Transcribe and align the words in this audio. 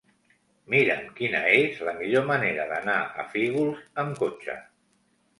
Mira'm 0.73 1.09
quina 1.17 1.41
és 1.57 1.83
la 1.89 1.93
millor 1.99 2.25
manera 2.29 2.65
d'anar 2.71 2.95
a 3.25 3.27
Fígols 3.35 3.83
amb 4.05 4.17
cotxe. 4.23 4.57